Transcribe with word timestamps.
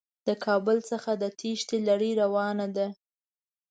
د 0.27 0.29
کابل 0.45 0.77
څخه 0.91 1.11
د 1.21 1.23
تېښتې 1.39 1.77
لړۍ 1.87 2.11
روانه 2.21 2.67
ده. 2.75 2.87